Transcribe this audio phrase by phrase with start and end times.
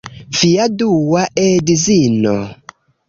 [0.37, 2.35] Via dua edzino